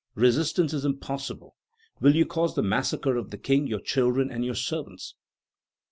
[0.15, 1.55] Resistance is impossible.
[1.99, 5.13] Will you cause the massacre of the King, your children, and your servants?"